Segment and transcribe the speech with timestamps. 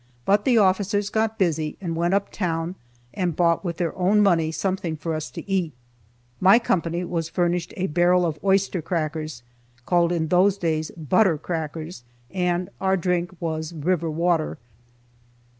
[0.25, 2.73] But the officers got busy and went up town
[3.13, 5.73] and bought, with their own money, something for us to eat.
[6.39, 9.43] My company was furnished a barrel of oyster crackers,
[9.85, 14.57] called in those days "butter crackers," and our drink was river water.